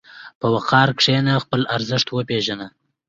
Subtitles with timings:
[0.39, 2.67] په وقار کښېنه، خپل ارزښت وپېژنه.